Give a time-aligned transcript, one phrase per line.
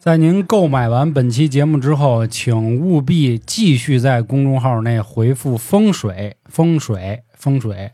[0.00, 7.92] 在您购买完本期节目之后，请务必继续在公众号内回复“风水”“风水”“风水”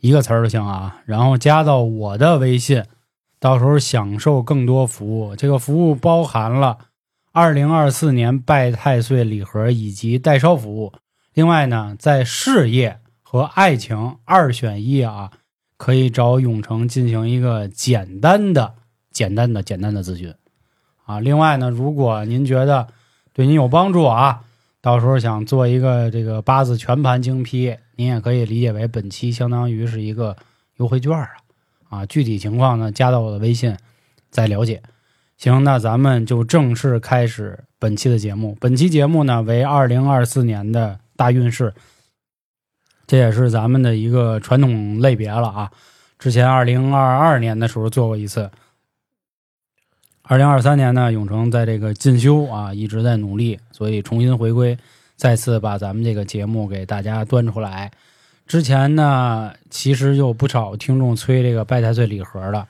[0.00, 2.84] 一个词儿就行啊，然后加到我的微信，
[3.40, 5.34] 到时候享受更多服务。
[5.34, 6.76] 这个服务包含了
[7.32, 10.92] 二零二四年拜太岁礼盒以及代烧服务。
[11.32, 15.30] 另外呢，在事业和爱情二选一啊，
[15.78, 18.74] 可以找永成进行一个简单的、
[19.10, 20.34] 简单的、简单的咨询。
[21.04, 22.88] 啊，另外呢，如果您觉得
[23.34, 24.40] 对您有帮助啊，
[24.80, 30.34] 到时候想做一个这个八字全盘精批，您也可以理解为本期相当于是一个
[30.76, 31.28] 优惠券啊。
[31.90, 33.76] 啊，具体情况呢，加到我的微信
[34.30, 34.82] 再了解。
[35.36, 38.56] 行，那咱们就正式开始本期的节目。
[38.58, 41.74] 本期节目呢为二零二四年的大运势，
[43.06, 45.70] 这也是咱们的一个传统类别了啊。
[46.18, 48.50] 之前二零二二年的时候做过一次。
[50.26, 54.78] 二零二三年呢，永成在这个进修啊，一直在努力，所以重新回归，
[55.16, 57.90] 再次把咱们这个节目给大家端出来。
[58.46, 62.66] 之前呢，其实有不少听众催这个拜太岁礼盒的，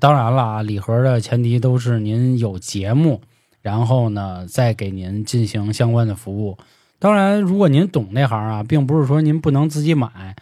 [0.00, 3.20] 当然了啊，礼盒的前提都是您有节目，
[3.60, 6.56] 然后呢再给您进行相关的服务。
[6.98, 10.34] 当然，如果您懂那行啊，并不是说您不能自己买，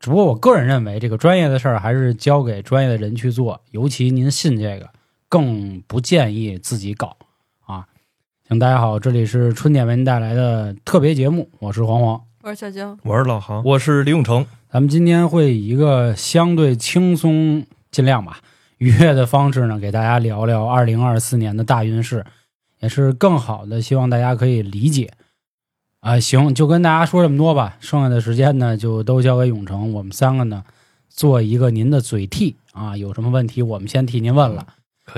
[0.00, 4.90] 只不过我个人认为，这个专业的事儿还是交给专业的人去做，尤其您信这个。
[5.32, 7.16] 更不建议自己搞
[7.64, 7.86] 啊！
[8.46, 14.44] 行，大家好，这里是春点为您带来的特别节目，我是黄黄，我是小江，我是老航，我是李永成。
[14.68, 18.40] 咱们今天会以一个相对轻松、尽量吧
[18.76, 22.26] 愉悦的方式呢，给大家聊聊二零二四年的大运势，
[22.80, 25.12] 也是更好的希望大家可以理解
[26.00, 26.20] 啊。
[26.20, 30.62] 行，就跟大家说这么多吧，剩下的时间呢，就都交给永成，我们三个呢
[31.08, 34.66] 做一个您的嘴替啊，有什么问题我们先替您问了。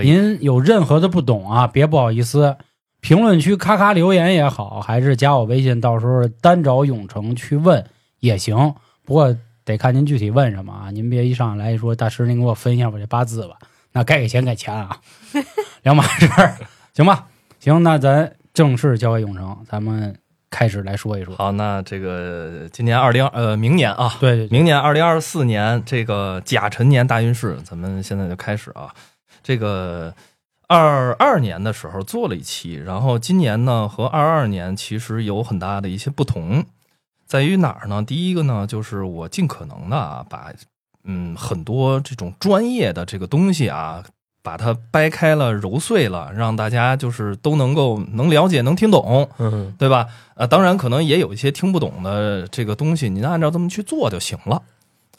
[0.02, 2.56] 您有任何的不懂啊，别不好意思，
[3.00, 7.84] 评论区咔咔留言也好，还是加我微信，到时候单找永成去问
[8.20, 8.74] 也行。
[9.04, 13.56] 不过得看您具体问什么啊，您别一上来一说大师，您给我分一下我这八字吧，
[13.92, 14.98] 那该给钱给钱啊，
[15.84, 16.56] 两码事儿，
[16.94, 17.26] 行吧？
[17.60, 20.16] 行，那咱正式交给永成，咱们
[20.50, 21.34] 开始来说一说。
[21.36, 28.92] 好，那这个今年二零呃明年啊，对，明年二零二四年这个甲辰年大运势，咱们现在就开始啊。
[29.44, 30.12] 这个
[30.66, 36.64] 二二年的时候做了一期，然后今年呢和二二年其实有很大的一些不同，
[37.26, 38.02] 在于哪儿呢？
[38.02, 40.50] 第一个呢，就是我尽可能的啊，把
[41.04, 44.02] 嗯很多这种专业的这个东西啊，
[44.42, 50.06] 把它掰开了揉碎了，让大家就是都能够能了解能听懂，嗯，对吧？
[50.34, 54.62] 呃，当然可能也有一些听不懂的这个东西，您按照这么去做就行了。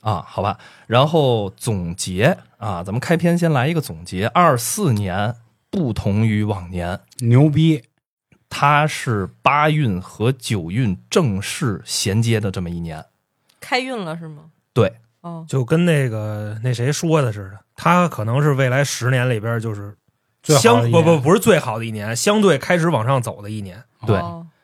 [0.02, 4.26] 啊，好吧，然后总结啊，咱们开篇先来一个总结。
[4.30, 5.36] 二四年
[5.70, 7.84] 不同于往年，牛逼，
[8.50, 13.06] 它是八运和九运正式衔接的这么一年，
[13.60, 14.46] 开运了是吗？
[14.74, 19.96] 对，哦，就跟那个那谁说的似的，它可能是未来十年里边就是
[20.42, 23.84] 相不不不是最好的一年，相对开始往上走的一年。
[24.08, 24.20] 对，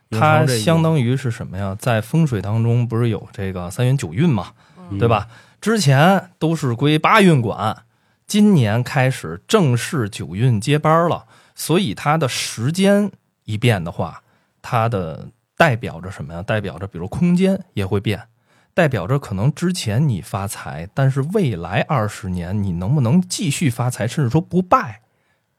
[0.09, 1.77] 它相当于是什么呀？
[1.79, 4.53] 在风水当中不是有这个三元九运嘛？
[4.97, 5.27] 对吧？
[5.61, 7.83] 之前都是归八运管，
[8.31, 13.11] 今年开始正式九运接班了，所以它的时间
[13.43, 14.23] 一变的话，
[14.61, 15.27] 它的
[15.57, 16.41] 代表着什么呀？
[16.41, 18.29] 代表着比如空间也会变，
[18.73, 25.01] 代表着可能之前你发财，但是未来二十年你能不能继续发财，甚至说不败，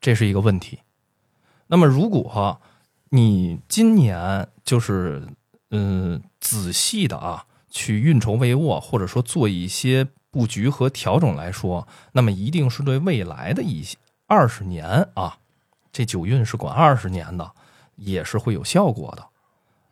[0.00, 0.78] 这是一个问题。
[1.66, 2.59] 那么如果
[3.10, 5.28] 你今年就是
[5.72, 7.44] 嗯仔细的啊。
[7.75, 15.36] 去运筹帷幄，或者说做一些布局和调整来说，那么一定是对未来的一些二十年啊，
[15.92, 17.53] 这九运是管二十年的，
[17.97, 19.22] 也是会有效果的。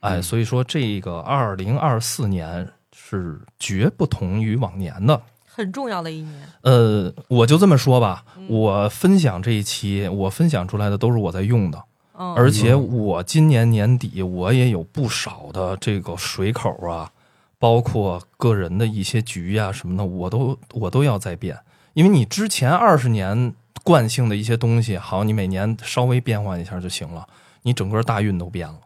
[0.00, 2.66] 哎，所以说这个二零二四年
[2.96, 6.48] 是绝不同于往年的，很重要的一年。
[6.62, 11.84] 呃，我就这么说吧，我分享这一期，我分享出来的都是我在用的，
[12.14, 17.12] 而且我今年年底我也有不少的这个水口啊。
[17.60, 21.58] 包括个人的一些局呀什么的，我都我都要再变，
[21.92, 23.54] 因为你之前二十年
[23.84, 27.26] 惯性的一些东西，好，你每年稍微变换一下就行了，
[27.62, 28.78] 你整个大运都变了，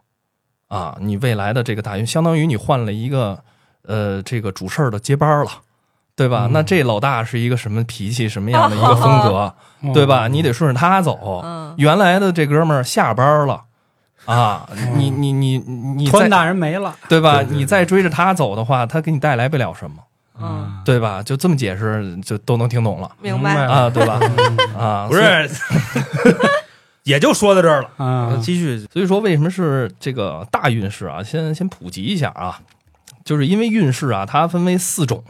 [0.67, 3.41] 啊，你未来的这个大运，相当于你换了一个
[3.83, 5.51] 呃这个主事儿的接班了，
[6.13, 6.49] 对吧？
[6.51, 9.55] 那这老大是一个什么脾气，什么样的一个风格，
[9.95, 10.27] 对吧？
[10.27, 11.41] 你得顺着他走，
[11.77, 13.63] 原来的这哥们儿下班了。
[14.25, 17.41] 啊，你你你你，川大人没了，对吧？
[17.41, 19.97] 你再追着他走的话，他给你带来不了什么，
[20.41, 21.21] 嗯，对吧？
[21.23, 24.19] 就这么解释，就都能听懂了，明白啊，对吧？
[24.77, 25.49] 啊，不是，
[27.03, 28.39] 也就说到这儿了啊。
[28.41, 31.21] 继续，所以说为什么是这个大运势啊？
[31.21, 32.59] 先先普及一下啊，
[33.23, 35.23] 就是因为运势啊，它分为四种，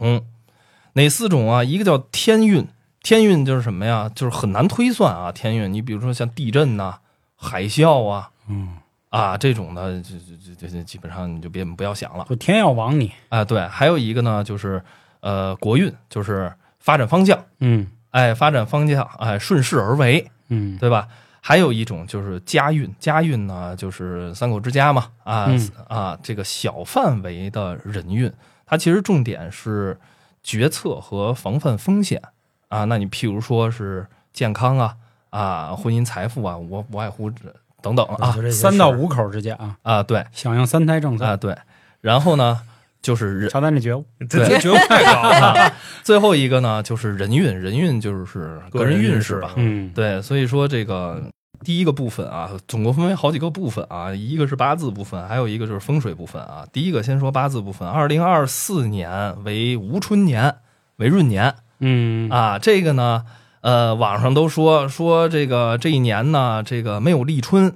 [0.94, 1.62] 哪四种啊？
[1.62, 2.66] 一个叫天运，
[3.02, 4.10] 天运就是什么呀？
[4.14, 5.30] 就是很难推算啊。
[5.30, 6.94] 天运，你比如说像地震呐、
[7.36, 8.68] 海啸啊，嗯
[9.16, 13.10] 啊这种的，这这这这基本上你就别不要想了就天要亡你。
[13.30, 13.44] 啊。
[13.44, 14.82] 对，还有一个呢，就是
[15.20, 21.08] 呃国运，就是发展方向，嗯哎，发展方向，哎，顺势而为，嗯对吧？
[21.40, 28.32] 还有一种就是家运，家运呢就是三口之家嘛，啊、嗯啊，这个小范围的人运，
[28.66, 29.96] 它其实重点是
[30.42, 32.20] 决策和防范风险
[32.68, 32.84] 啊。
[32.86, 34.96] 那你譬如说是健康啊
[35.30, 37.54] 啊，婚姻财富啊，我不外乎这
[37.86, 41.24] 等等啊三到五口之间啊，啊，对响应三胎政策。
[41.24, 41.56] 啊对。
[42.00, 42.60] 然后呢，
[43.00, 45.52] 就是人乔丹这觉悟， 这这觉悟太高了。
[45.54, 45.72] 啊，
[46.02, 51.22] 最后一个呢就是人运，人运就是个人运势吧，嗯对，所以说这个
[51.64, 56.64] 第一个部分啊，总共分为好几个部分啊，一个是八字部分，还有一个就是风水部分啊。
[56.72, 60.56] 第一个先说八字部分，二零二四年为无春年，
[60.96, 62.58] 为闰年嗯啊。
[62.58, 63.24] 这个呢，
[63.66, 67.74] 呃，网上都说说这个这一年呢，这个没有立春。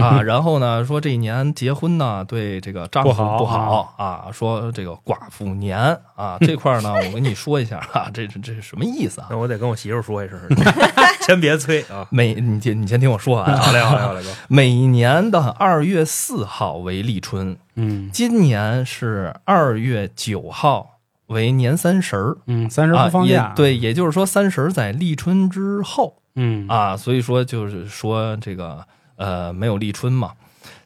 [0.00, 5.76] 啊， 然后呢，说这一年结婚呢，对这个丈夫不好不好啊，说这个寡妇年
[6.14, 9.26] 啊这块儿呢，我跟你说一下啊，这这这是什么意思啊？
[9.30, 10.38] 那我得跟我媳妇说一声，
[11.26, 12.06] 先别催啊。
[12.08, 14.30] 每你先你先听我说完啊，好嘞，好嘞，好嘞， 哥。
[14.48, 20.91] 每年的二月四号为立春，嗯今年是二月九号
[21.26, 22.36] 为年三十儿。
[22.46, 26.22] 嗯，三十啊不放假也，对，也就是说三十儿在立春之后。
[26.34, 26.66] 嗯。
[26.68, 28.86] 啊，所以说就是说这个
[29.16, 30.32] 呃没有立春嘛，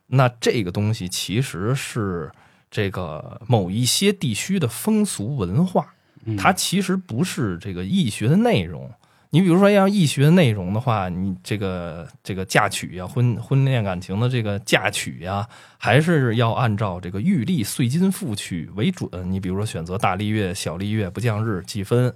[0.06, 2.31] 那这个东西其实是
[2.71, 5.94] 这个某一些地区的风俗文化，
[6.25, 6.37] 嗯。
[6.37, 8.91] 它其实不是这个易学的内容。
[9.37, 15.47] 你比如说，要易学内容的话，你这个这个嫁娶呀、婚婚恋感情的这个嫁娶呀，
[15.77, 19.31] 还是要按照这个玉历岁金复取为准。
[19.31, 22.11] 你比如说，选择大历月、小历月、不降日、忌分，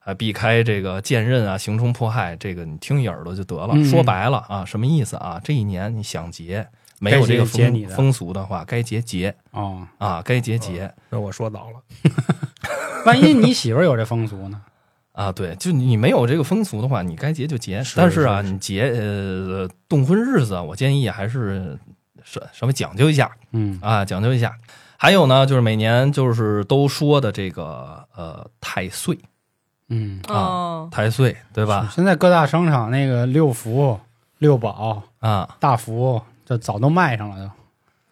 [0.00, 3.70] 啊，避开这个剑刃啊、刑冲迫害，这个你听一耳朵就得了。
[3.72, 5.40] 嗯说白了啊，什么意思啊？
[5.42, 6.68] 这一年你想结，
[7.00, 10.92] 没有这个风风俗的话，该结结哦，啊，该结结。
[11.08, 11.80] 那我说早了，
[13.06, 14.60] 万一你媳妇儿有这风俗呢？
[15.16, 17.82] 啊，对，就你没有这个风俗的话，你该结就结。
[17.82, 21.78] 是但是啊，是是你结呃动婚日子，我建议还是
[22.22, 24.52] 稍稍微讲究一下嗯啊，讲究一下。
[24.98, 29.18] 还有呢，就是每年就是都说的这个呃太岁，
[29.88, 31.90] 嗯，啊，太岁对吧？
[31.90, 33.98] 现在各大商场那个六福、
[34.36, 37.50] 六宝、啊，大福，这早都卖上了都。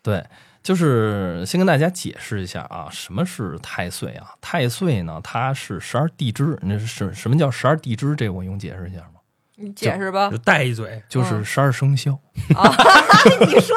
[0.02, 0.24] 对，
[0.64, 4.28] 就是先跟大家解释一下啊，什么是太岁啊？
[4.40, 6.58] 太岁呢，它是十二地支。
[6.62, 8.16] 那是什什么叫十二地支？
[8.16, 9.20] 这个我用解释一下吗？
[9.56, 10.38] 你解释吧就。
[10.38, 11.02] 带一嘴。
[11.06, 12.18] 就是十二生肖。
[12.56, 12.74] 啊
[13.46, 13.76] 你说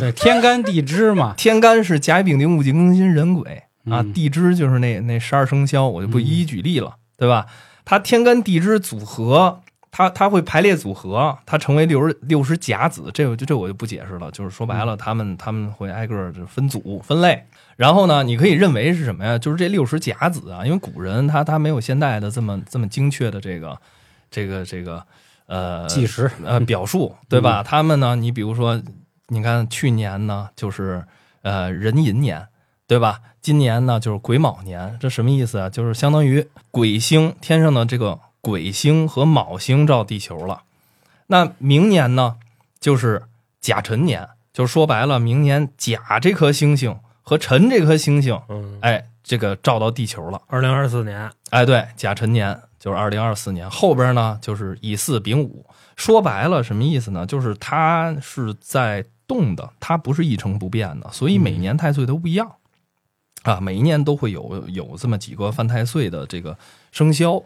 [0.00, 7.46] 对，天干地支嘛， 天干是甲乙丙丁戊己庚辛壬癸啊，嗯地支就是那那十二生肖，我就不一一举例了，对吧？
[7.84, 9.62] 它天干地支组合，
[9.98, 17.44] 它它会排列组合，它成为六十六十甲子，这我就这我就不解释了，就是说白了，他们他们会挨个儿就分组分类。
[17.74, 19.36] 然后呢，你可以认为是什么呀？
[19.36, 23.76] 就是这六十甲子啊，因为古人他他没有现代的这么这么精确的这个
[24.30, 25.02] 这个这个
[25.46, 26.30] 呃计时。
[26.44, 27.64] 呃表述， 对吧？
[27.64, 28.80] 他们呢，你比如说，
[29.26, 31.04] 你看去年呢就是
[31.42, 32.46] 呃壬寅年，
[32.86, 33.18] 对吧？
[33.40, 35.68] 今年呢就是癸卯年，这什么意思啊？
[35.68, 40.62] 就是相当于鬼星天上的这个癸星和卯星照地球了。
[41.26, 42.36] 那明年呢
[42.80, 43.22] 就是
[43.60, 50.40] 甲辰年，就是说白了，明年甲这颗星星和辰这颗星星，嗯，哎，这个照到地球了。
[50.46, 55.66] 二零二四年，哎，对，甲辰年就是二零二四年，后边呢就是乙巳丙午。
[55.96, 57.26] 说白了，什么意思呢？
[57.26, 62.52] 就是它是在动的，它不是一成不变的，所以每年太岁都不一样、
[63.42, 66.56] 啊，每一年都会有有这么几个犯太岁的这个
[66.92, 67.42] 生肖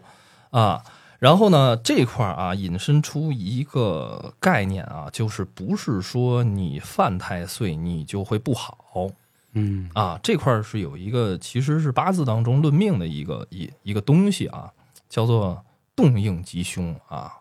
[0.53, 0.81] 啊。
[1.19, 9.09] 然后呢，这块儿啊，引申出一个概念啊，就是不是说你犯太岁你就会不好，
[9.53, 14.69] 嗯啊，这块儿是有一个，其实是八字当中论命的一个一一个东西啊，
[15.07, 15.63] 叫做
[15.95, 17.31] 动应吉凶啊。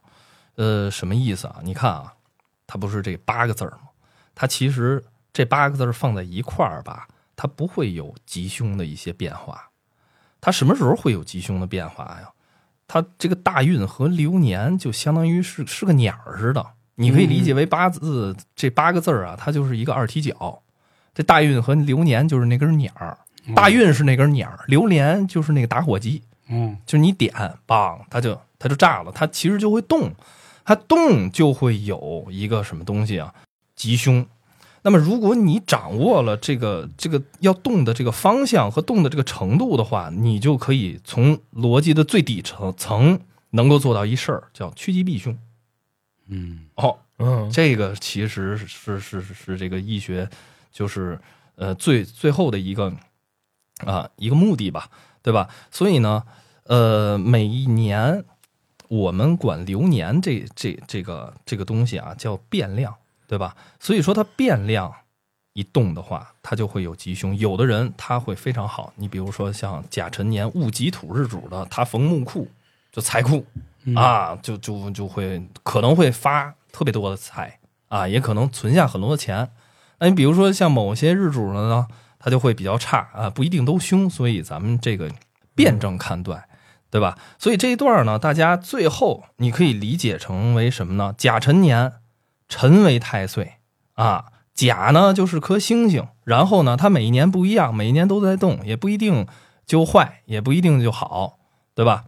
[0.54, 1.56] 呃，什么意思啊？
[1.64, 2.14] 你看啊，
[2.68, 3.88] 它不是这八个字儿吗？
[4.34, 9.70] 它其实这八个字儿放在一块儿吧，它不会有吉凶的一些变化。
[10.40, 12.31] 它什么时候会有吉凶的变化呀？
[12.92, 16.62] 它这个大运和流年就相当于是是个鸟儿似的，
[16.96, 20.60] 你可以理解为八字、这八个字儿啊，它就是一个二踢脚。
[21.14, 23.16] 这大运和流年就是那根鸟儿，
[23.54, 27.32] 大运是那根鸟儿，流年就是那个打火机，嗯就是你点，
[27.66, 30.12] 梆，它就它就炸了，它其实就会动。
[30.62, 33.32] 它动就会有一个什么东西啊，
[33.74, 34.26] 吉凶。
[34.82, 43.20] 那么如果你掌握了这个这个要动的这个方向和动的这个程度的话，你就可以从逻辑的最底层层
[43.50, 45.38] 能够做到一事儿，叫趋吉避凶。
[46.28, 50.28] 嗯，哦，嗯，这个其实是是是是这个医学，
[50.72, 51.18] 就是
[51.56, 52.92] 呃最最后的一个
[53.84, 54.88] 啊一个目的吧，
[55.22, 55.48] 对吧？
[55.70, 56.24] 所以呢，
[56.64, 58.24] 呃，每一年
[58.88, 62.94] 我们管流年这这这个这个东西啊叫变量，
[63.32, 63.56] 对吧？
[63.80, 64.92] 所以说它变量
[65.54, 67.34] 一动的话，它就会有吉凶。
[67.38, 72.46] 有的人他会非常好，你比如说像甲辰年戊己土日主的，他逢木库
[72.92, 73.46] 就财库。
[73.96, 77.58] 啊，就就就会可能会发特别多的财
[77.88, 79.50] 啊，也可能存下很多的钱。
[79.98, 84.10] 那你比如说像某些日主的呢，他就会比较差啊，不一定都凶。
[84.10, 85.10] 所以咱们这个
[85.54, 86.46] 辩证看待，
[86.90, 87.16] 对吧？
[87.38, 91.14] 所以这一段呢，大家最后你可以理解成为什么呢？
[91.16, 91.94] 甲辰年，
[92.52, 93.54] 辰为太岁
[93.94, 99.26] 啊，甲呢就是颗星星，然后呢，它每一年不一样，每一年都在动，也不一定
[99.64, 101.38] 就坏，也不一定就好，
[101.74, 102.04] 对吧？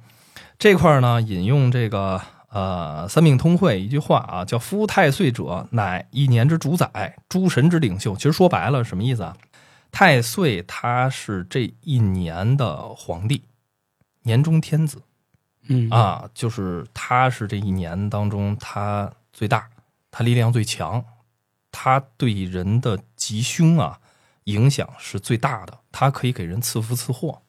[0.59, 2.21] 这块呢，引用这个
[2.51, 9.35] 呃《三命通会》一句话啊，叫“夫太岁者，乃一年之主宰，诸神之领袖。”其实说白了，什么意思啊？
[9.91, 13.45] 太岁他是这一年的皇帝，
[14.25, 15.03] 年中天子，
[15.69, 19.69] 嗯啊，就是他是这一年当中他最大，
[20.15, 21.05] 他力量最强，
[21.73, 23.99] 他对人的吉凶啊
[24.45, 27.43] 影响是最大的，他可以给人赐福赐祸，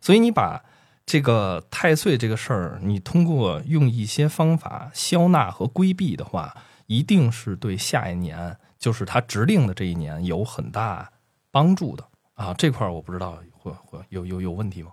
[0.00, 0.64] 所以你把。
[1.06, 6.54] 这个太岁这个事儿，你通过用一些方法消纳和规避的话，
[6.86, 11.10] 一定是对下一年，就是他指定的这一年有很大
[11.50, 12.54] 帮助的啊！
[12.56, 14.92] 这块儿我不知道会会有有有问题吗？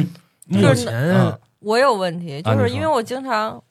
[0.48, 3.62] 目前我有问题，就是因为我经常。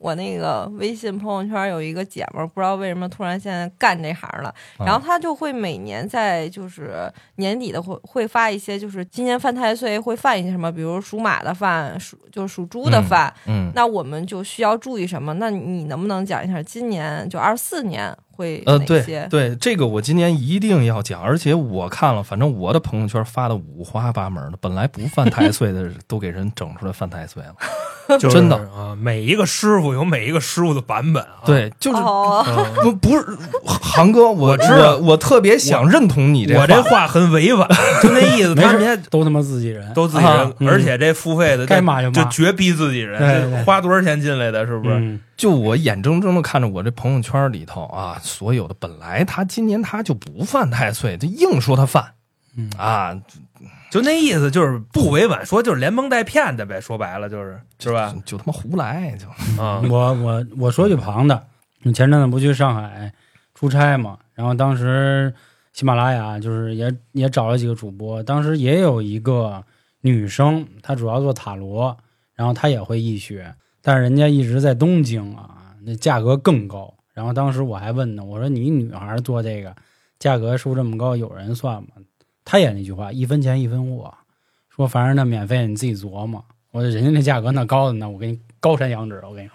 [0.00, 15.34] 我那个微信朋友圈有一个姐们儿，不知道为什么突然现在干这行了，然后她就会每年在就是年底的会会发一些，就是今年犯太岁会犯一些什么，比如属马的犯，属就是属猪的犯，嗯，那我们就需要注意什么？
[15.34, 18.16] 那你能不能讲一下今年就二四年？
[18.30, 28.96] 会呃，对对，这个我今年一定要讲，而且我看了，反正我的朋友圈发的五花八门的，本来不犯太岁的 都给人整出来犯太岁了， 真的啊！
[28.98, 32.02] 每一个师傅有每一个师傅的版本啊，对，就是
[32.82, 33.24] 不不是
[33.64, 37.68] 航哥，我知道，我特别想认同你这，我这话很委婉，
[38.02, 45.18] 就那意思，他们都他妈自己人，都自己人，而且这付费的该骂就绝逼自己人，花多少钱进来的，是不是？
[45.36, 52.14] 就我眼睁睁的看着我这朋友圈里头啊，所有的本来他今年他就不犯太岁，就硬说他犯，
[52.56, 53.20] 嗯啊，
[53.90, 56.80] 就那意思就是不委婉说，就是连蒙带骗的呗。
[56.80, 58.14] 说白了就是是吧？
[58.24, 59.26] 就他妈胡来就
[59.62, 59.82] 啊！
[59.90, 61.46] 我我我说句旁的，
[61.82, 63.12] 你前阵子不去上海
[63.54, 64.16] 出差嘛？
[64.34, 65.34] 然后当时
[65.72, 69.62] 喜马拉雅就是也也找了几个主播，当时也有一个
[70.00, 71.96] 女生，她主要做塔罗，
[72.34, 73.52] 然后她也会易学。
[73.82, 76.94] 但是人家一直在东京啊，那价格更高。
[77.20, 79.76] 然后当时我还问呢，我说你女孩做这个，
[80.18, 81.88] 价格收这么高，有人算吗？
[82.46, 84.14] 他也那句话，一分钱一分货，
[84.70, 86.42] 说反正那免费你自己琢磨。
[86.70, 89.50] 我说人家那价格那高的呢，我给你高山仰止，我跟你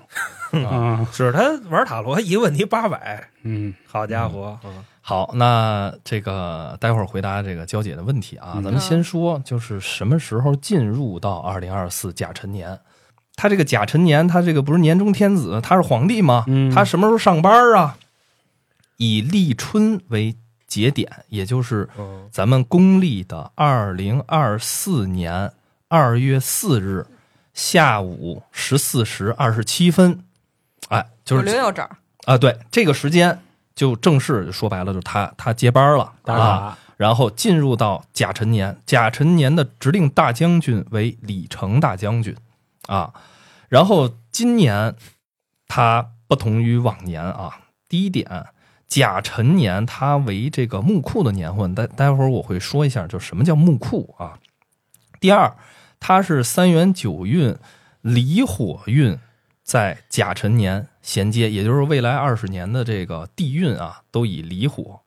[0.51, 12.79] 说，啊，是他玩塔罗一个问题八百，嗯，好家伙，嗯好，那这个待会儿回答这个娇姐的问题啊，咱们先说就是什么时候进入到二零二四甲辰年。
[13.35, 16.45] 他这个甲辰年，他这个不是年中天子，他是皇帝吗？
[16.73, 17.97] 他什么时候上班啊？
[18.97, 20.35] 以立春为
[20.67, 21.89] 节点，也就是
[22.31, 25.51] 咱们公历的二零二四年
[25.89, 27.05] 二月四日
[27.53, 30.23] 下午十四时二十七分，
[30.87, 31.85] 哎，就是零有整
[32.25, 33.37] 啊，对，这个时间
[33.75, 42.33] 就正式说白了，就他他接班了啊，然后进入到甲辰年，甲辰年的指定大将军为李成大将军。
[42.87, 43.13] 啊，
[43.69, 44.95] 然后今年
[45.67, 47.61] 它不同于往年啊。
[47.87, 48.47] 第一点，
[48.87, 54.39] 甲辰年它为这个木库的年份，待待会儿我会说一下，就什么叫木库啊。
[55.19, 55.55] 第二，
[55.99, 57.55] 它是三元九运
[58.01, 59.17] 离火运
[59.63, 65.01] 在甲辰年衔接，也就是未来二十年的这个地运啊，都以离火。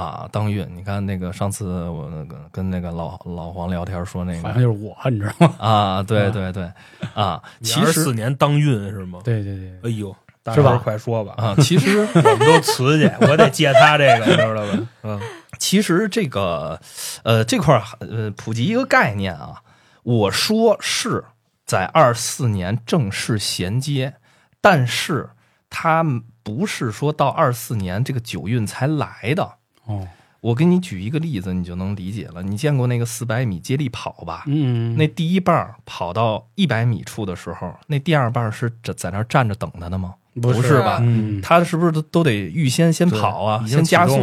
[0.00, 0.66] 啊，当运！
[0.74, 5.54] 你看那个上次我那个跟那个老老黄聊天说那个，好像就是我，你知道吗？
[5.58, 6.72] 啊，对对对，
[7.14, 9.20] 啊，其实四年当运是吗？
[9.22, 10.14] 对对对，哎呦，
[10.54, 10.80] 是吧？
[10.82, 11.34] 快说吧！
[11.36, 14.88] 啊，其实 我们都辞去，我得借他这个，你知道吧？
[15.02, 15.20] 嗯，
[15.58, 16.80] 其实这个
[17.22, 19.62] 呃这块呃普及一个概念啊，
[20.02, 21.24] 我说是
[21.66, 24.14] 在二四年正式衔接，
[24.60, 25.30] 但是
[25.68, 26.04] 它
[26.42, 29.59] 不是说到二四年这个九运才来的。
[29.90, 30.08] 哦，
[30.40, 32.42] 我给你举一个例子，你就能理解了。
[32.42, 34.44] 你见过那个四百米接力跑吧？
[34.46, 40.14] 嗯，那第一棒跑到一百米处的时候，那第二棒是在在那站着等他的吗？
[40.40, 40.98] 不是吧？
[41.02, 44.14] 嗯，他是不是都都得预先先跑啊，先加速？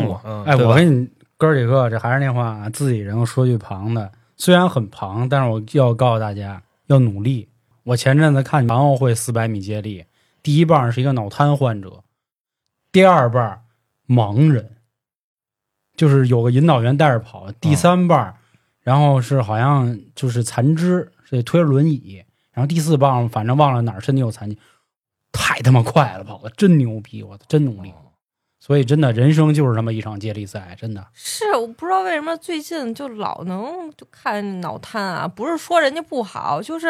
[0.46, 7.50] 哎，我跟你哥几个，这还是那话，自己人说句旁的，虽然很旁，但是我要告诉大家要努力。
[7.84, 10.06] 我前阵子看残奥会四百米接力，
[10.42, 12.04] 第一棒是一个脑瘫患者，
[12.92, 13.62] 第二棒
[14.08, 14.77] 盲人，
[15.98, 18.34] 就是有个引导员带着跑，第三棒，
[18.82, 22.24] 然后是好像就是残肢，是推着轮椅，
[22.54, 24.58] 然后第四棒反正忘了哪儿身体有残疾。
[25.34, 27.22] 太他妈快了，跑的真牛逼！
[27.22, 27.94] 我操，真努力。
[28.60, 31.56] 所以真的，人生就是这么一场接力赛，真的是。
[31.56, 36.88] 我不知道为什么最近就老能就看脑瘫啊，不是说人家不好，就是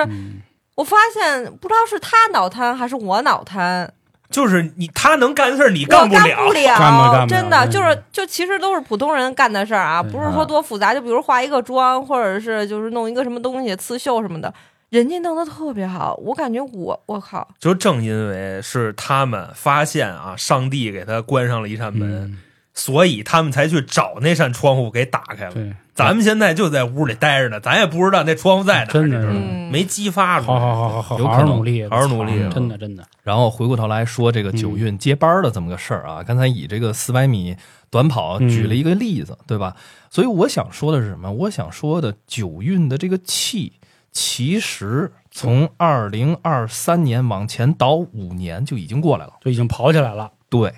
[0.76, 3.94] 我发现不知道是他脑瘫还是我脑瘫，
[4.30, 14.54] 就是你他能干的事儿你干不了，干不了，真的就是就其实都是普通人干的事儿啊，不是说多复杂，就比如化一个妆，或者是就是弄一个什么东西刺绣什么的。
[14.90, 22.38] 人家弄得特别好，我感觉我我靠，就正因为是他们发现啊，上帝给他关上了一扇门，
[22.74, 25.56] 所以他们才去找那扇窗户给打开了。
[25.98, 29.28] 咱们现在就在屋里待着呢，咱也不知道那窗户在哪，真的是
[29.72, 30.60] 没激发出来。
[30.60, 33.04] 好好好好，有可能努力，好好努力，真的真的。
[33.24, 37.56] 然后回过头来说这个九运接班的这么个事儿啊，刚才以这个四百米
[37.90, 39.76] 短跑举了一个例子，对吧？
[40.12, 41.32] 所以我想说的是什么？
[41.32, 43.74] 我想说的九运的这个气。
[44.14, 50.32] 其实从二零二三年往前倒五年就已经过来了，就已经跑起来了。
[50.50, 50.74] 对，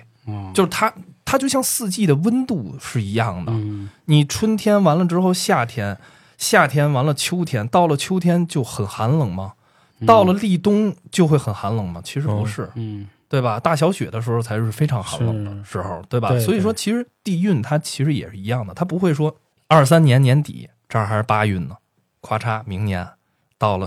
[0.52, 0.92] 就是它，
[1.30, 3.52] 它就像四季的温度是一样的。
[4.06, 5.96] 你春天完了之后，夏天，
[6.36, 9.52] 夏天完了，秋天，到了秋天就很寒冷吗？
[10.04, 12.00] 到了立冬就会很寒冷吗？
[12.04, 13.60] 其实不是，嗯，对吧？
[13.60, 16.36] 大小雪的时候才是非常寒冷的时候，对吧？
[16.40, 19.36] 所以说，其实地运它其实也是一样的，它不会说
[19.68, 21.76] 二三年年底这儿还是八运呢，
[22.20, 23.06] 咵嚓，明年。
[23.56, 23.86] 到了，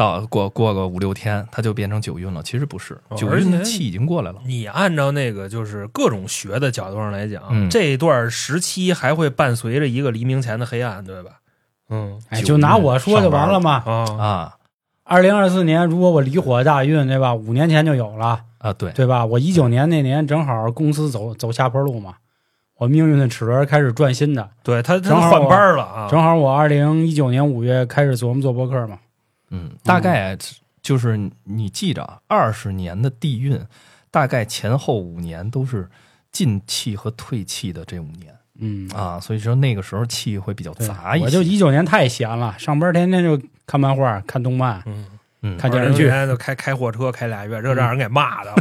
[0.00, 2.42] 到过过个五六天，它就变成九运了。
[2.42, 4.38] 其实不是，九运的气已经过来了。
[4.46, 11.32] 你按照那个就是各种学的角度上来讲，这段时期还会伴随着一个黎明前的黑暗，对吧？
[11.90, 13.82] 嗯，哎，就拿我说就完了嘛。
[13.84, 14.56] 啊，
[15.04, 17.34] 二零二四年如果我离火大运，对吧？
[17.34, 19.26] 五年前就有了啊，对对吧？
[19.26, 22.14] 我一九年那年正好公司走走下坡路嘛，
[22.78, 24.48] 我命运的齿轮开始转新的。
[24.62, 28.96] 对他正好换班了啊，正好我二零一九年五月开始琢磨做博客嘛。
[29.50, 30.36] 嗯，大概
[30.82, 33.60] 就是你记着，二十年的地运，
[34.10, 35.88] 大概前后五年都是
[36.32, 38.34] 进气和退气的这五年。
[38.62, 41.24] 嗯啊，所以说那个时候气会比较杂一些。
[41.24, 45.06] 我就一九年太闲了，上班天天就看漫画、看动漫，嗯
[45.42, 48.54] 嗯，看电视剧，就开开货车开俩月，这让人给骂的。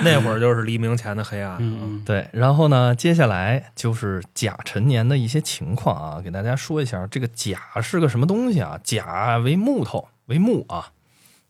[0.00, 1.56] 那会儿就是黎明前的黑暗。
[1.60, 2.28] 嗯，对。
[2.32, 7.06] 然后呢，接下来就是甲辰年的一些情况啊，给大家说一下。
[7.06, 8.80] 这个甲是个什么东西啊？
[8.82, 10.90] 甲为木头，为木啊，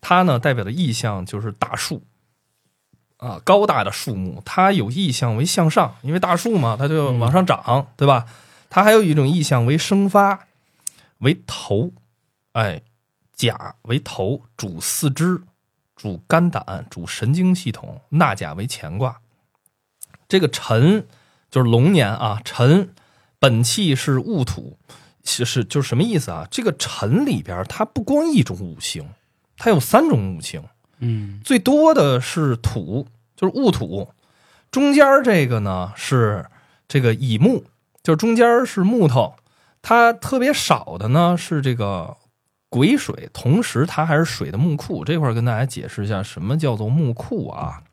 [0.03, 2.03] 它呢代表的意象就是大树
[3.17, 4.43] 啊，高大的树木。
[4.45, 8.27] 它有意象为向上，因为大树嘛，它就往上长，对吧？
[8.69, 10.41] 它还有一种意象为生发，
[11.21, 11.93] 为头，
[12.53, 12.83] 哎。
[13.35, 15.43] 甲为头，主四肢，
[15.97, 18.01] 主肝胆，主神经系统。
[18.11, 19.21] 纳甲为乾卦。
[20.29, 21.07] 这个辰
[21.51, 22.95] 就是龙年啊，辰
[23.39, 24.79] 本气是戊土，
[25.25, 26.47] 是是就是什么意思啊？
[26.51, 29.11] 这个辰里边它不光一种五行，
[29.57, 30.63] 它有三种五行。
[31.01, 34.13] 嗯，最多的是土，就是戊土。
[34.71, 36.47] 中间这个呢是
[36.89, 37.65] 这个乙木，
[38.03, 39.35] 就是中间是木头。
[39.83, 42.17] 它特别少的呢是这个。
[42.75, 45.05] 癸水，同时它还是水的木库。
[45.05, 47.85] 这块跟大家解释一下，什么叫做木库啊？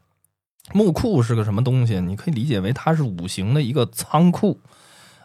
[0.73, 2.01] 木库是个什么东西？
[2.01, 4.59] 你可以理解为它是五行的一个仓库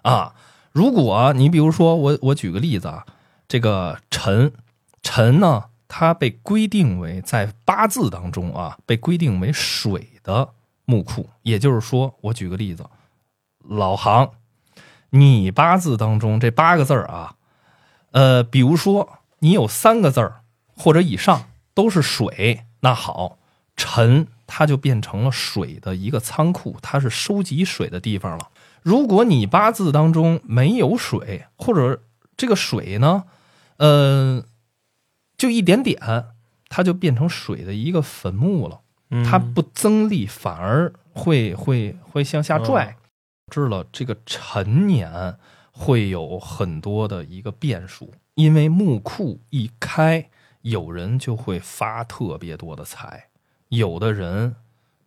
[0.03, 0.35] 啊。
[0.73, 3.07] 如果你比如说我，我举个例子啊，
[3.49, 4.53] 这个辰
[5.01, 10.51] 辰呢，它被规定为在八字当中啊，被规定为水的
[10.85, 11.31] 木库。
[11.41, 12.85] 也就是说，我举个例子，
[13.61, 14.33] 老行，
[15.09, 17.37] 你八字当中这八个字儿啊，
[18.11, 19.21] 呃，比如说。
[19.41, 23.39] 你有三个字儿或者以上都是水，那好，
[23.77, 28.51] 辰它就变成了水的一个仓库，它是收集水的地方了。
[28.83, 32.03] 如果你八字当中没有水，或者
[32.37, 33.25] 这个水呢，
[33.79, 34.45] 呃，
[35.37, 35.99] 就一点点，
[36.69, 38.81] 它就变成水的一个坟墓了。
[39.25, 42.97] 它不增力，反而会会会向下拽。
[43.51, 45.37] 致了这个辰年
[45.71, 48.13] 会有很多的一个变数。
[48.37, 50.29] 因为木库一开，
[50.61, 53.29] 有人就会发特别多的财，
[53.71, 54.55] 有的人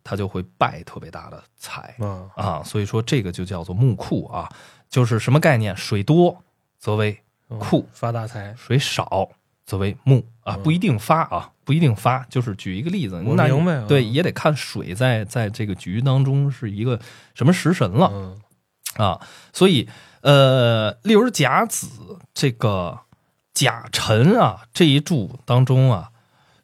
[0.02, 1.94] 他就会败特别大的财
[2.34, 2.60] 啊。
[2.64, 4.50] 所以说这个就叫做木库啊，
[4.88, 5.76] 就是什么概念？
[5.76, 6.42] 水多
[6.76, 7.20] 则为
[7.60, 9.30] 库，发大财；水少
[9.64, 12.24] 则为木啊，不一定发啊，不一定发。
[12.24, 13.80] 就是举一个例子，那明白。
[13.86, 16.98] 对，也得看水在在这个局当中是一个
[17.34, 18.36] 什么食神了
[18.96, 19.20] 啊。
[19.52, 19.88] 所以
[20.22, 22.98] 呃，六十甲子这个。
[23.52, 26.10] 甲辰啊，这一柱当中啊，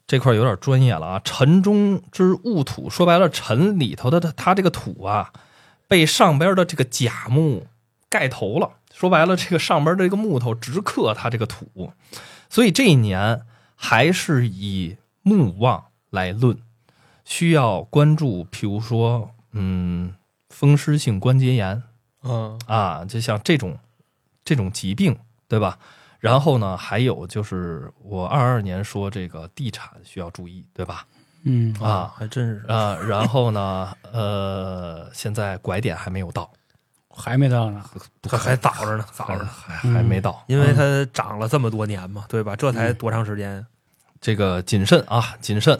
[0.07, 1.20] 这块有点专业了啊。
[1.25, 5.33] 辰中之戊土，说白了，辰里头的它它这个土啊，
[5.88, 7.66] 被上边的这个甲木
[8.09, 8.72] 盖头了。
[8.94, 11.92] 说白了，这个上边的这个木头直克它这个土，
[12.49, 13.42] 所以这一年
[13.75, 16.57] 还是以木旺来论，
[17.27, 20.14] 需要关注，譬如说，嗯，
[20.49, 21.83] 风湿性关节炎，
[22.22, 23.79] 嗯啊，就像这种
[24.42, 25.79] 这种疾病，对吧？
[26.18, 31.07] 然后呢，还有就是我二二年说这个地产需要注意，对吧？
[31.44, 32.96] 嗯啊，还真是啊。
[33.07, 36.50] 然后呢，呃，现在拐点还没有到，
[37.09, 37.85] 还没到呢，
[38.29, 42.57] 还还早着呢，早着还还没到，因为它涨了这么多年嘛，对吧？
[42.57, 43.64] 这才多长时间？
[44.20, 45.79] 这个谨慎啊，谨慎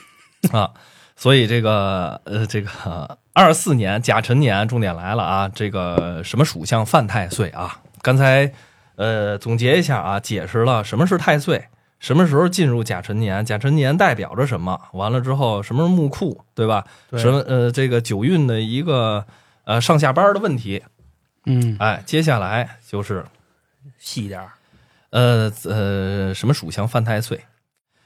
[0.52, 0.70] 啊。
[1.14, 5.48] 所以这个呃，这个二四年甲辰年，重点来了啊！
[5.48, 7.80] 这个什么属相犯太岁啊？
[8.02, 8.52] 刚才。
[8.96, 16.84] 呃，总结一下啊，解释了什么是太岁，什么时候进入甲辰年，甲辰年代表着什么，完了之后什么是木库，对吧？
[17.12, 19.24] 什么呃，这个九运的一个
[19.64, 20.82] 呃上下班的问题，
[21.44, 23.24] 嗯，哎，接下来就是
[23.98, 24.40] 细点
[25.10, 27.44] 呃呃，什么属相犯太岁？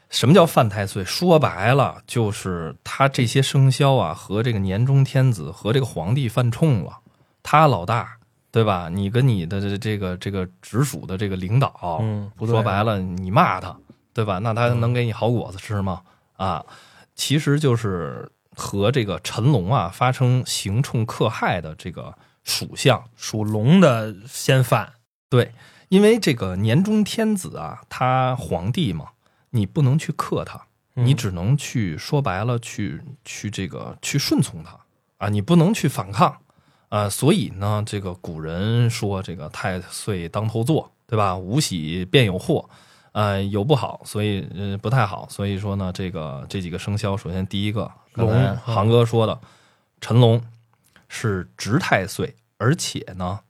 [0.09, 1.05] 什么叫犯太岁？
[1.05, 6.99] 说白了就是他这些生肖啊和这个年中天子和这个皇帝犯冲了，
[7.45, 8.17] 他老大。
[8.53, 8.89] 对吧？
[8.89, 13.77] 你跟你的这个这个直属的这个领导，嗯，说白了，你骂他，
[14.13, 14.39] 对吧？
[14.41, 16.03] 那他能给你好果子吃吗？
[16.37, 16.65] 啊，
[17.15, 24.95] 其实就是和这个辰龙啊发生刑冲克害的这个属相，属龙的先犯。
[25.29, 25.53] 对，
[25.89, 29.11] 因为这个年中天子啊，他皇帝嘛，
[29.51, 30.61] 你不能去克他，
[30.95, 34.77] 你只能去说白了，去去这个去顺从他
[35.19, 36.37] 啊，你不能去反抗。
[36.91, 41.37] 啊，所以呢，这个古人说这个太岁当头坐，对吧？
[41.37, 42.69] 无喜便有祸，
[43.13, 45.27] 呃，有不好，所以呃不太好。
[45.31, 49.41] 所以说呢，这个这几个生肖，首先第一个，刚才航哥说的，
[50.01, 50.43] 辰龙
[51.09, 53.41] 是值太岁，而且呢，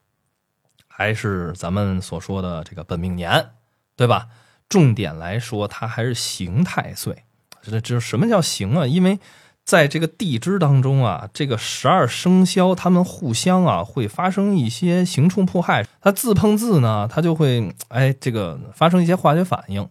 [0.87, 3.53] 还是咱们所说的这个本命年，
[3.97, 4.29] 对吧？
[4.69, 7.25] 重点来说，它还是刑太岁。
[7.63, 8.87] 这这什么叫刑啊？
[8.87, 9.19] 因为
[9.65, 19.89] 在这个地支当中啊，这个十二生肖他们互相啊会发生一些刑冲迫害，它自碰自呢，它就会哎这个发生一些化学反应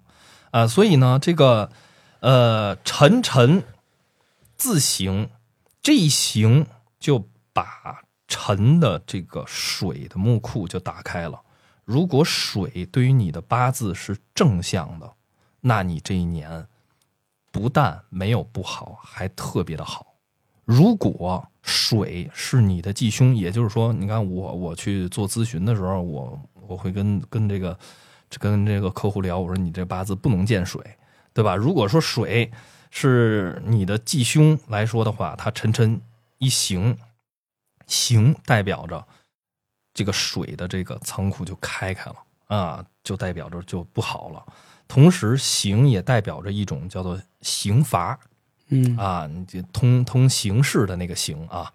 [0.51, 1.71] 啊，所以呢这个
[2.19, 3.63] 呃辰辰
[4.57, 5.29] 自行，
[5.81, 6.67] 这一行
[6.99, 11.39] 就把辰的这个水的木库就打开了。
[11.85, 15.13] 如果水对于你的八字是正向的，
[15.61, 16.67] 那你这一年。
[17.51, 20.05] 不但没有不好，还特别的好。
[20.65, 27.77] 如果水是你的忌凶，也就是说，你看我我去做咨询的时候，我我会跟跟这个
[28.37, 30.79] 跟这个客户聊，我说你这八字不能见水，
[31.33, 31.55] 对吧？
[31.55, 32.51] 如果说水
[32.91, 35.99] 是你的忌凶来说的话，它沉沉
[36.37, 36.95] 一行，
[37.87, 39.03] 行代表着
[39.93, 42.15] 这个水的这个仓库就开开了
[42.47, 44.45] 啊，就代表着就不好了。
[44.89, 48.19] 同时，刑也代表着一种叫做刑罚，
[48.69, 48.97] 嗯。
[48.97, 51.71] 啊，你通通刑事的那个刑啊。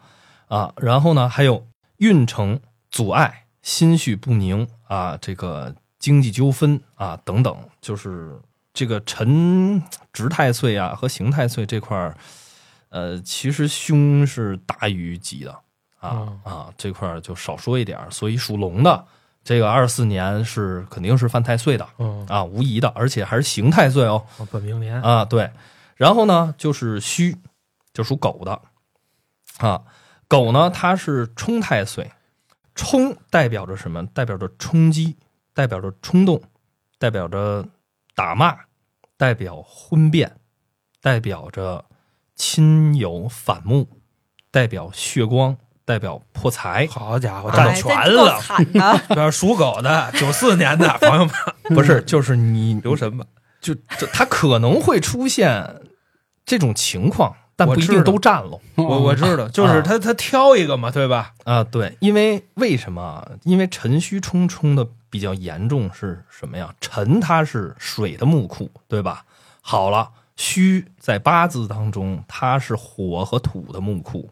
[0.48, 1.66] 啊，然后呢，还有
[1.98, 8.38] 运程阻碍、心绪不宁啊，这个经济纠纷啊等等，就是
[8.74, 9.80] 这个辰
[10.12, 12.16] 值太岁啊和刑太岁这块儿，
[12.88, 15.56] 呃，其实凶是大于吉的。
[16.00, 19.06] 啊啊，这块就少说一点所以属龙的。
[19.44, 25.50] 这个二四年是肯定是犯太岁的，嗯啊，无疑的，而且还是刑太岁哦，本命年啊，对。
[25.96, 27.36] 然后呢，就是戌，
[27.92, 28.62] 就属狗的，
[29.58, 29.82] 啊，
[30.26, 32.10] 狗呢它是冲太岁，
[32.74, 34.06] 冲代表着什么？
[34.06, 35.16] 代表着冲击，
[35.52, 36.42] 代表着冲动，
[36.98, 37.68] 代表着
[38.14, 38.56] 打骂，
[39.16, 40.38] 代表婚变，
[41.02, 41.84] 代表着
[42.34, 44.00] 亲友反目，
[44.50, 45.56] 代表血光。
[45.84, 48.40] 代表破财，好家伙，占全了！
[48.40, 51.34] 惨的， 要属狗的，九四年的朋友们，
[51.74, 53.24] 不是，就是你 留神吧，
[53.60, 53.74] 就
[54.12, 55.82] 他可能会出现
[56.46, 58.58] 这种情况，但不一定都占了。
[58.76, 61.32] 我我知道，就是他他挑一个嘛，对吧？
[61.44, 63.26] 啊，对，因为为什么？
[63.44, 66.74] 因为辰戌冲冲的比较严重是什么呀？
[66.80, 69.24] 辰它是水的木库，对吧？
[69.60, 74.30] 好了，戌在八字当中，它是火和土的木库，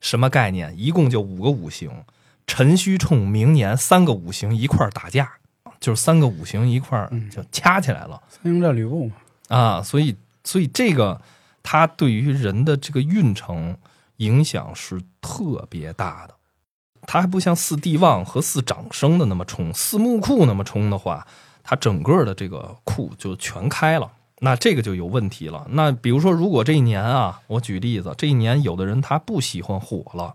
[0.00, 0.74] 什么概念？
[0.76, 2.04] 一共就五个五行，
[2.46, 5.30] 辰戌冲，明年三个五行一块打架，
[5.78, 8.20] 就是三个五行一块就掐起来了。
[8.28, 9.14] 三吕布嘛，
[9.48, 11.20] 啊，所以所以这个
[11.62, 13.76] 它对于人的这个运程
[14.16, 16.34] 影响是特别大的。
[17.06, 21.26] 它还不像四地旺和四长生的那么冲，四木库那么冲的话，
[21.62, 24.12] 它整个的这个库就全开了。
[24.40, 25.66] 那这个就有问题了。
[25.70, 30.34] 那比如说，如果这一年啊，我举例子，这一年有的人他不喜欢火了，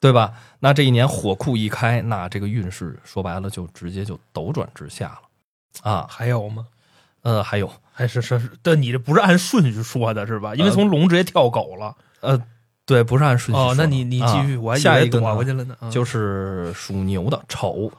[0.00, 0.32] 对吧？
[0.60, 6.06] 那这一年火库一开，那这个运势说白了就直接就斗转直下了啊。
[6.08, 6.66] 还有吗？
[7.20, 10.54] 呃，还有，还是是，但你这不是按顺序说的，是吧？
[10.54, 11.94] 因为从龙直接跳狗了。
[12.20, 12.42] 呃，
[12.84, 13.62] 对，不是按顺序。
[13.62, 15.76] 哦，那你你继续，我还下一个躲过去了呢。
[15.90, 17.92] 就是属牛的丑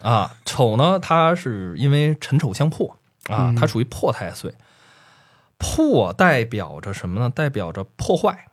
[0.00, 2.96] 啊，丑呢，它是因为辰丑相破
[3.28, 4.54] 啊，它属于破太岁。
[5.64, 7.30] 破代表着什么呢？
[7.30, 8.46] 代表着破坏，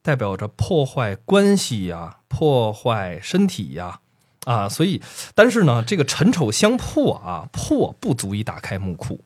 [0.00, 4.00] 代表着破坏关系呀，破坏身体呀，
[4.46, 5.02] 啊，所以，
[5.34, 9.22] 但是呢，这个辰丑相破啊，破不足以打开木库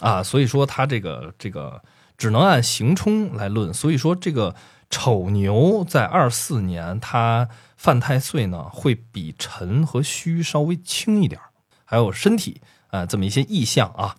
[0.00, 1.82] 啊，所以说它这个这个
[2.18, 3.72] 只能按行冲来论。
[3.72, 4.54] 所以说这个
[4.90, 11.40] 丑牛在二四年它犯太岁呢，会比辰和戌稍微轻一点
[11.86, 14.16] 还有身体啊这么一些意象啊，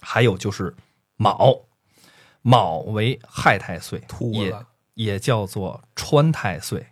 [0.00, 0.74] 还有就是
[1.16, 1.68] 卯。
[2.42, 4.02] 卯为亥太岁，
[4.32, 4.54] 也
[4.94, 6.88] 也叫做穿太岁，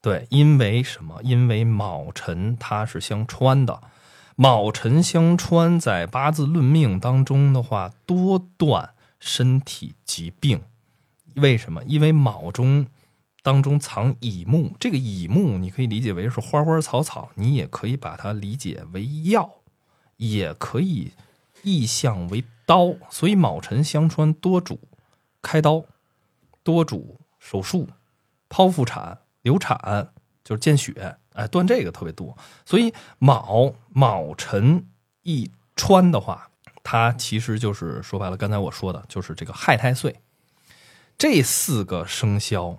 [0.00, 1.20] 对，因为什么？
[1.22, 3.80] 因为卯辰它是相穿的，
[4.34, 10.62] 卯辰相穿，在八字论命当中的话，多断身体疾病。
[11.36, 11.82] 为什么？
[11.84, 12.86] 因为卯中
[13.42, 19.50] 当中藏乙木，这个乙木你可以理解为是花花草草，你也可以把它理解为药，
[20.16, 21.12] 也可以
[21.62, 24.80] 意象为刀，所以卯辰相穿多主。
[25.44, 25.84] 开刀、
[26.62, 27.86] 多主手术、
[28.48, 30.08] 剖腹产、流产，
[30.42, 32.36] 就是见血，哎，断这个特别多。
[32.64, 34.88] 所以卯卯辰
[35.22, 36.48] 一穿的话，
[36.82, 40.20] 它其实就是说白了，刚才我说的就是这个亥太岁。
[41.16, 42.78] 这四个生肖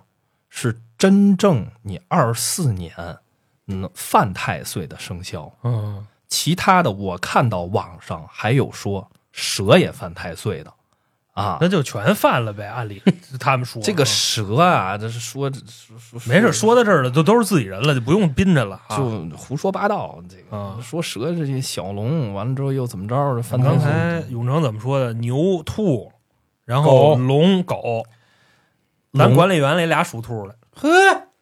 [0.49, 3.19] 是真正你二四年
[3.67, 5.55] 嗯犯太岁的生肖。
[5.63, 10.73] 嗯，其他的我看到网上还有说蛇也犯太岁的。
[11.35, 12.65] 啊，那就全犯了呗。
[12.65, 13.01] 按理
[13.39, 19.05] 他们说这个蛇啊，这是说说没事，说到这儿了，都都是自己人了，就不用宾着了，就
[19.37, 20.17] 胡说八道。
[20.27, 23.41] 这个说蛇这些小龙，完了之后又怎么着？
[23.43, 25.13] 犯刚才永成怎么说的？
[25.13, 26.11] 牛、兔，
[26.65, 28.05] 然后龙、狗。
[29.17, 30.89] 咱管理员里俩属兔的，呵，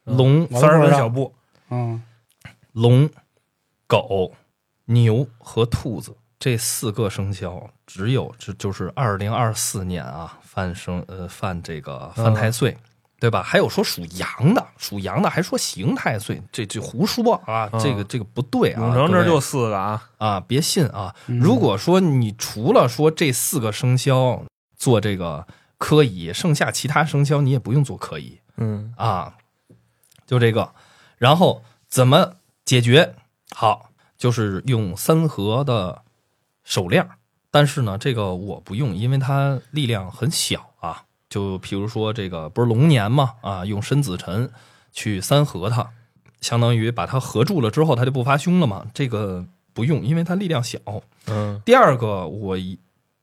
[0.03, 1.33] 龙三儿跟小布，
[1.71, 2.03] 嗯，
[2.71, 3.09] 龙、
[3.87, 4.31] 狗、
[4.85, 6.15] 牛和兔子。
[6.43, 12.77] 这四个生肖只有这就是二零二四年啊，犯生呃犯这个犯太岁，
[13.17, 13.41] 对吧？
[13.41, 17.69] 还有说属羊的，属羊的还说刑太岁，这这胡说啊！
[17.79, 18.81] 这个这个不对啊！
[18.81, 21.15] 永成这就四个啊啊，别信啊！
[21.27, 24.43] 如果说你除了说这四个生肖
[24.75, 29.35] 做这个科仪，剩下其他生肖你也不用做科仪，嗯啊，
[30.27, 30.73] 就这个，
[31.17, 32.33] 然后怎么
[32.65, 33.15] 解决？
[33.55, 36.02] 好，就是用三合的。
[36.63, 37.07] 手链，
[37.51, 41.03] 但是呢，这个我不用，因为它力量很小啊。
[41.29, 44.51] 就比如说这个不是龙年嘛，啊，用申子辰
[44.91, 45.89] 去三合它，
[46.41, 48.85] 相当于把它合住了之后，它就不发凶了嘛。
[48.93, 50.77] 这个不用，因为它力量小。
[51.25, 51.59] 嗯。
[51.65, 52.57] 第二个，我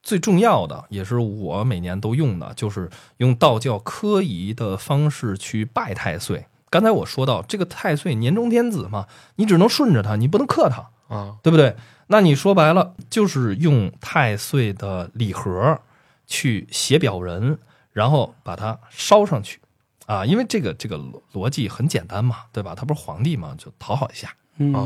[0.02, 6.46] 最重要的也是我每年都用的，就是用道教科仪的方式去拜太岁。
[6.68, 11.76] 刚才我说到这个太岁年中天子嘛，你只能顺着他，你不能克他啊，对不对？
[12.12, 15.78] 那你说白了，就是用太岁的礼盒
[16.26, 17.56] 去写表人，
[17.92, 19.60] 然后把它烧上去
[20.06, 20.26] 啊！
[20.26, 20.98] 因为这个这个
[21.32, 22.74] 逻辑很简单嘛，对吧？
[22.76, 24.28] 他不是皇帝嘛，就讨好一下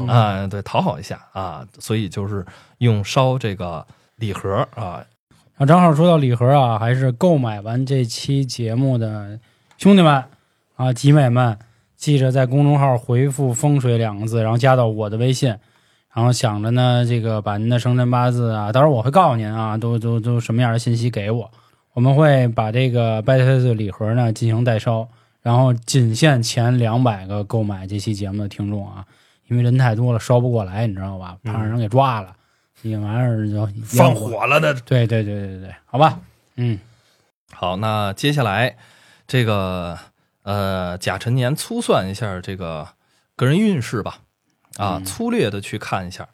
[0.07, 2.45] 啊，对，讨好一下啊，所以就是
[2.79, 5.03] 用烧这个礼盒啊。
[5.57, 9.41] 啊，正好说到礼盒啊，还是购买完这期节目的
[9.79, 10.23] 兄弟们
[10.77, 11.59] 啊、集美们，
[11.97, 15.57] 记着在公众号回复“风水”两个字，然后加到我的微信。
[16.15, 21.51] 然后想着呢，这个把您的生辰八字啊，到时候我会告诉您啊，都都都什么样的信息给我，
[21.93, 23.21] 我们会把这个
[23.75, 25.09] 礼盒呢进行代烧，
[25.43, 29.05] 然后仅限前两百个购买这期节目的听众啊，
[29.49, 31.37] 因为人太多了烧不过来，你知道吧？
[31.43, 32.33] 怕让人给抓了，
[32.81, 34.73] 这玩意儿就放火了的。
[34.73, 36.21] 对对对对对，好吧，
[36.55, 36.79] 嗯，
[37.53, 38.77] 好，那接下来
[39.27, 39.99] 这个
[40.45, 42.87] 呃甲辰年粗算一下这个
[43.35, 44.21] 个人运势吧。
[44.77, 46.29] 啊，粗略的去看一下，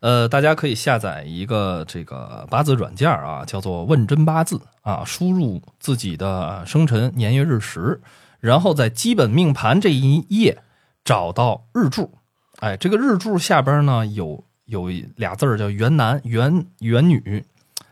[0.00, 8.00] 呃，大家可以下载一个这个八字软件啊，叫做问真八字啊，输入自己的生辰年月日时，
[8.40, 10.62] 然后在基本命盘这一页
[11.04, 12.18] 找到日柱，
[12.60, 17.44] 哎，这个日柱下边呢有有俩字儿叫元男元元女，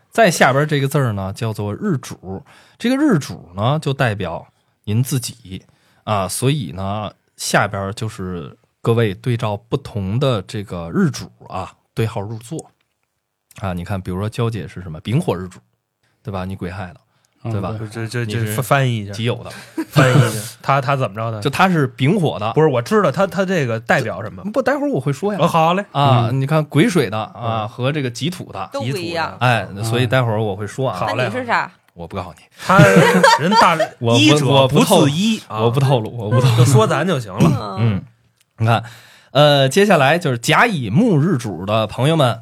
[0.09, 2.43] 在下边这个字儿呢叫做日主，
[2.77, 4.47] 这个日主呢就代表
[4.85, 5.63] 您自己
[6.03, 11.73] 啊，所以呢下边就是各位对照不同的这个日主啊。
[11.93, 12.71] 对号入座
[13.59, 13.73] 啊！
[13.73, 15.59] 你看，比如说娇姐是什么丙火日主，
[16.23, 16.45] 对吧？
[16.45, 17.77] 你癸亥的，对吧？
[17.91, 19.51] 这这这翻译一下，己酉的，
[19.89, 20.57] 翻译一下。
[20.61, 21.41] 他他怎么着的？
[21.41, 22.67] 就他是丙火的，不是？
[22.69, 24.41] 我知道他他这个代表什么？
[24.53, 25.39] 不，待会儿我会说呀。
[25.41, 26.29] 哦，好嘞啊！
[26.31, 30.97] 你看癸水的啊和这个己土的都不一样，哎，所以待会儿我会说啊。
[30.97, 31.69] 好嘞，你是啥？
[31.93, 32.37] 我不告诉你。
[32.57, 32.79] 他
[33.37, 33.75] 人大
[34.17, 37.75] 医者不自医，我不透露，我不透露，就说咱就行了。
[37.79, 38.01] 嗯，
[38.61, 38.83] 你看，
[39.31, 42.41] 呃，接下来就是甲乙木日主的朋友们。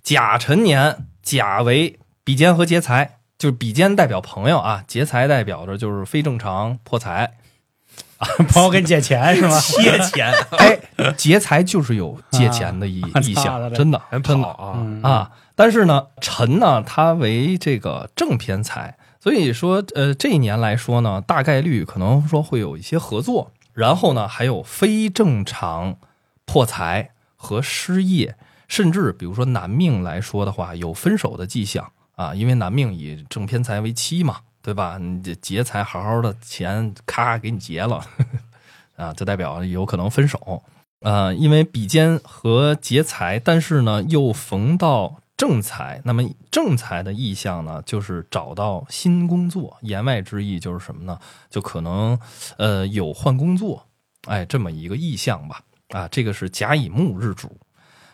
[0.00, 7.32] 甲辰年，甲为比肩和劫财，就是比肩代表朋友啊，劫财代表着就是非正常破财
[8.18, 9.58] 啊，朋友跟你借钱是吗？
[9.58, 10.78] 借钱，哎，
[11.18, 15.30] 劫财就是有借钱的意意向， 真的，真的啊啊！
[15.56, 25.98] 但是呢，辰呢，它为这个正偏财，所以说，呃，这一年来说呢，大概率可能说会有一些合作，然后呢，还有非正常
[26.46, 28.36] 破财和失业。
[28.66, 34.98] 甚至比如说男命来说的话，有分手的迹象啊，因为男命以正偏财为妻嘛，对吧？
[34.98, 38.04] 你劫财好好的钱，咔给你劫了，
[38.96, 40.64] 啊，就代表有可能分手。
[41.00, 49.76] 呃，因为比肩和劫财，但是呢又逢到正财，那么正财的意象呢，就是找到新工作。
[49.82, 51.18] 言外之意就是什么呢？
[51.50, 52.18] 就可能
[52.56, 53.86] 呃有换工作，
[54.26, 55.60] 哎，这么一个意象吧。
[55.90, 57.60] 啊，这个是甲乙木日主。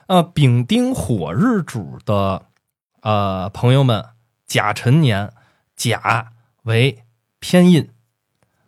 [0.08, 2.46] 呃，丙丁火日主的
[3.02, 4.04] 呃朋友们，
[4.46, 5.32] 甲辰年，
[5.76, 6.32] 甲
[6.64, 7.04] 为
[7.38, 7.88] 偏印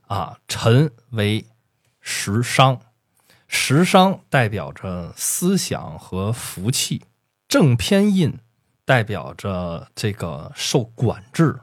[0.06, 1.44] 啊，辰为
[2.00, 2.80] 食伤，
[3.48, 7.02] 食伤代表着思想和福气，
[7.48, 8.38] 正偏印
[8.84, 11.60] 代表着这个受管制，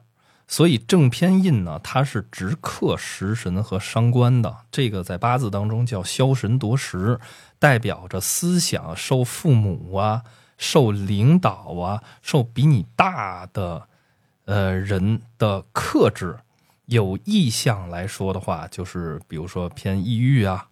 [0.47, 7.19] 所以正偏印呢，它是直克食神和伤官的，这个在八字当中叫枭神夺食。
[7.59, 10.23] 代表着思想受父母啊、
[10.57, 13.87] 受领导啊、受比你大的
[14.45, 16.39] 呃人的克制，
[16.87, 20.69] 有意向来说的话，就是比如说偏抑郁啊，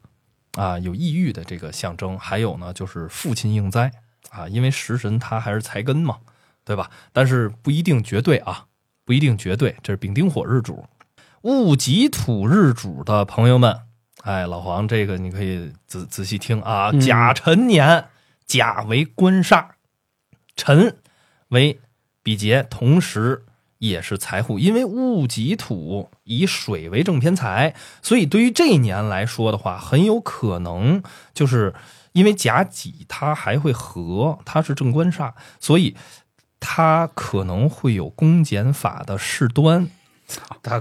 [0.54, 2.18] 啊有抑郁的这个象征。
[2.18, 3.92] 还有呢，就是父亲应灾
[4.32, 6.18] 啊，因为食神他还是财根嘛，
[6.70, 6.92] 对吧？
[7.12, 8.68] 但是不一定绝对啊，
[9.04, 9.76] 不一定绝对。
[9.82, 10.86] 这是丙丁火日主，
[11.42, 13.76] 戊己土日主的朋友们。
[14.22, 16.92] 哎，老黄，这个你可以仔仔细听啊。
[16.92, 18.06] 甲辰年，
[18.46, 19.70] 甲为官煞，
[20.56, 20.98] 辰
[21.48, 21.80] 为
[22.22, 23.46] 比劫，同时
[23.80, 24.60] 也是财库。
[24.60, 31.02] 因为戊己土以水为正偏财，所以对于这一年来说的话，很有可能
[31.34, 31.74] 就是
[32.12, 35.96] 因为甲己它还会合，它是正官煞，所以
[36.60, 39.90] 它可能会有公检法的事端。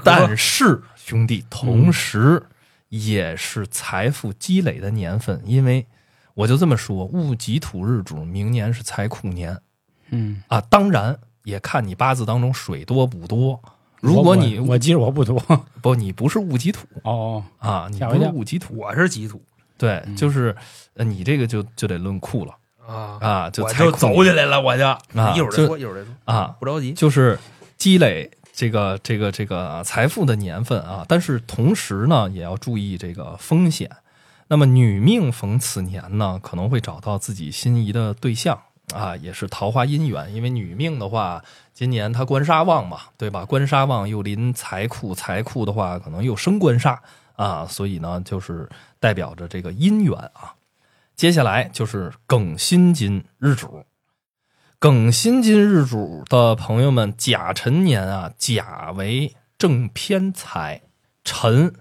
[0.03, 2.43] 但是兄弟，同时。
[2.91, 5.87] 也是财富积累的年份，因为
[6.33, 9.61] 我就这么说，戊己土日主明年是财库年，
[10.09, 10.43] 嗯。
[10.49, 13.61] 啊，当然也看你八字当中水多不多。
[14.01, 15.39] 如果你我记着我不多，
[15.83, 16.87] 不，你不是戊己土。
[17.03, 19.43] 哦啊，你不是戊己土，我是己土，
[19.77, 20.57] 对，就是
[20.95, 22.55] 你这个就就得论库了
[22.89, 27.39] 啊啊，就就走起来了，我就啊，一会儿再说，一会儿再说啊，不着急，就是
[27.77, 28.31] 积累。
[28.53, 33.89] 这个这个这个财富的年份啊，但是同时呢，也要注意这个风险。
[34.49, 38.59] 那么女命逢此年呢，可能会找到自己心仪的对象
[38.93, 40.35] 啊，也是桃花姻缘。
[40.35, 41.41] 因为女命的话，
[41.73, 43.45] 今年她官杀旺嘛，对吧？
[43.45, 47.01] 官杀旺又临财库，财库的话可能又生官杀
[47.37, 50.53] 啊，所以呢，就是代表着这个姻缘啊。
[51.19, 53.83] 接下来就是庚辛金日主。
[54.79, 60.83] 庚辛金日主的朋友们，甲辰年啊，甲为正偏财，
[61.25, 61.75] 辰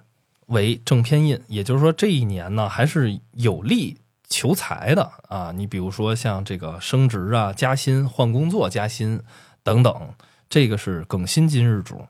[0.47, 5.51] 为正偏印，也就是说这一年呢，还是有利求财的啊。
[5.51, 9.21] 你比如说像这个升职啊、加薪、换工作、加薪
[9.61, 10.15] 等等，
[10.49, 12.07] 这个是庚辛金日主。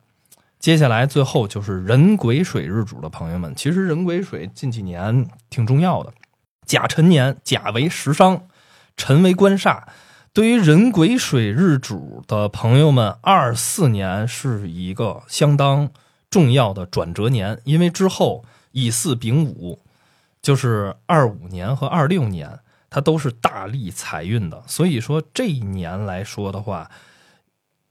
[0.61, 6.13] 接下来最后就是壬癸水日主的朋友们，其实壬癸水近几年挺重要的。
[6.68, 8.47] 甲辰年，甲为食伤，
[8.95, 9.84] 辰为官煞。
[10.34, 15.89] 对于人癸水日主的朋友们，二四年是一个相当
[16.30, 19.80] 重要的转折年，因为之后乙巳丙午，
[20.39, 22.59] 就是二五年和二六年，
[22.89, 24.63] 它都是大利财运的。
[24.68, 26.91] 所以说这一年来说的话，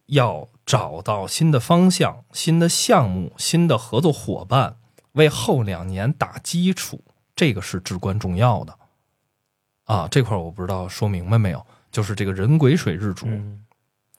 [0.07, 4.77] 要找到新的方向、新的项目、新的合作伙伴，
[5.13, 7.03] 为后两年打基础，
[7.37, 8.75] 这个是至关重要的。
[9.85, 11.65] 啊，这块我不知道说明白没有？
[11.93, 13.29] 就是这个人癸水日主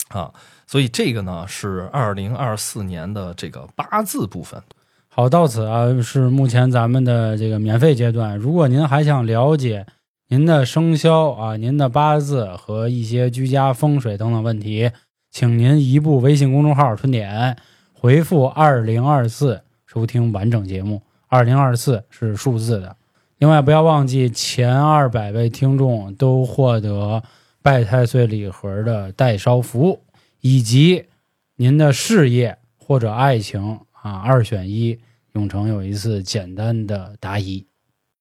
[0.07, 0.34] 啊，
[0.65, 4.63] 所以这个呢是二零二四年的这个八字部分。
[5.09, 8.38] 好，到此啊是目前咱们的这个免费阶段。
[8.38, 9.86] 如果您还想了解
[10.28, 14.91] 您的生肖啊、您的八字和一些居家风水等等问题，
[15.30, 17.57] 请您移步微信公众号“春点”，
[17.93, 21.01] 回复“二零二四”收听完整节目。
[21.28, 22.97] 二零二四是数字的。
[23.39, 27.21] 另外，不要忘记前二百位听众都获得
[27.61, 30.01] 拜太岁礼盒的代烧服务，
[30.41, 31.05] 以及
[31.57, 34.97] 您的事业或者爱情啊二选一，
[35.33, 37.66] 永成有一次简单的答疑。